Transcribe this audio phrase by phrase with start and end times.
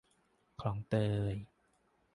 [0.61, 0.95] คลองเต
[1.33, 1.35] ย